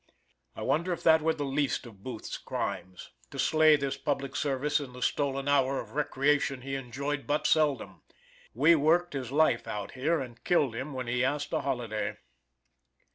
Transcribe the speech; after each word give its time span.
I 0.55 0.63
wonder 0.63 0.91
if 0.93 1.03
that 1.03 1.21
were 1.21 1.35
the 1.35 1.45
least 1.45 1.85
of 1.85 2.01
Booth's 2.03 2.39
crimes 2.39 3.11
to 3.29 3.37
slay 3.37 3.75
this 3.75 3.97
public 3.97 4.35
servant 4.35 4.79
in 4.79 4.93
the 4.93 5.01
stolen 5.03 5.47
hour 5.47 5.79
of 5.79 5.91
recreation 5.91 6.63
he 6.63 6.73
enjoyed 6.73 7.27
but 7.27 7.45
seldom. 7.45 8.01
We 8.55 8.73
worked 8.73 9.13
his 9.13 9.31
life 9.31 9.67
out 9.67 9.91
here, 9.91 10.19
and 10.19 10.43
killed 10.43 10.73
him 10.73 10.93
when 10.93 11.05
he 11.05 11.23
asked 11.23 11.53
a 11.53 11.61
holiday. 11.61 12.17